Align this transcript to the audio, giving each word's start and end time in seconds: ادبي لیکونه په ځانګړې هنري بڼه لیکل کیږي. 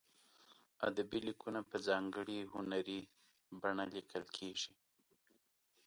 ادبي 0.87 1.19
لیکونه 1.27 1.59
په 1.69 1.77
ځانګړې 1.87 2.37
هنري 2.53 3.01
بڼه 3.61 3.85
لیکل 3.95 4.23
کیږي. 4.37 4.73